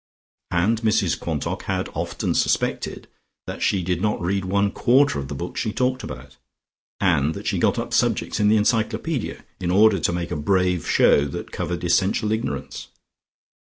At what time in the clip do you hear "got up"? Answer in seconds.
7.59-7.93